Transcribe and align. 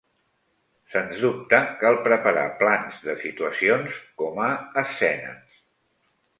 Sens 0.93 1.19
dubte 1.25 1.59
cal 1.83 1.99
preparar 2.07 2.47
plans 2.63 2.99
de 3.05 3.17
situacions, 3.27 4.01
com 4.25 4.43
a 4.49 4.51
escenes. 4.87 5.65